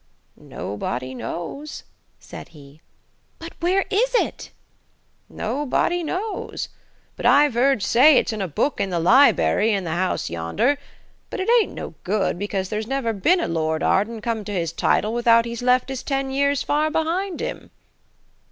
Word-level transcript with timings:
"Nobody 0.35 1.13
knows," 1.13 1.83
said 2.19 2.47
he. 2.47 2.81
"But 3.37 3.53
where 3.59 3.85
is 3.91 4.15
it?" 4.15 4.49
"Nobody 5.29 6.01
knows. 6.01 6.69
But 7.15 7.27
I've 7.27 7.55
'eard 7.55 7.83
say 7.83 8.17
it's 8.17 8.33
in 8.33 8.41
a 8.41 8.47
book 8.47 8.81
in 8.81 8.89
the 8.89 8.97
libery 8.99 9.71
in 9.71 9.83
the 9.83 9.91
house 9.91 10.27
yonder. 10.27 10.79
But 11.29 11.39
it 11.39 11.49
ain't 11.61 11.75
no 11.75 11.93
good, 12.03 12.39
because 12.39 12.69
there's 12.69 12.87
never 12.87 13.13
been 13.13 13.39
a 13.39 13.47
Lord 13.47 13.83
Arden 13.83 14.21
come 14.21 14.43
to 14.45 14.51
his 14.51 14.73
title 14.73 15.13
without 15.13 15.45
he's 15.45 15.61
left 15.61 15.89
his 15.89 16.01
ten 16.01 16.31
years 16.31 16.63
far 16.63 16.89
behind 16.89 17.39
him." 17.39 17.69